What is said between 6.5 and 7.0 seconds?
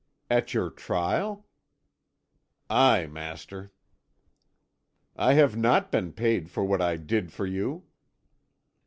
what I